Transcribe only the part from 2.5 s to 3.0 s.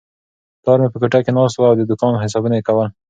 یې کول.